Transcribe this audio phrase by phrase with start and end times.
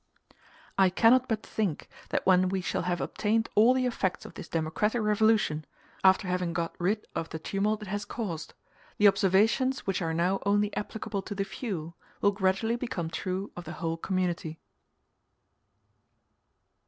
[0.79, 4.47] I cannot but think that when we shall have obtained all the effects of this
[4.49, 5.63] democratic Revolution,
[6.03, 8.55] after having got rid of the tumult it has caused,
[8.97, 13.63] the observations which are now only applicable to the few will gradually become true of
[13.65, 14.59] the whole community.